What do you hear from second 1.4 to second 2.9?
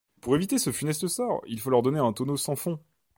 il faut leur donner un tonneau sans fond.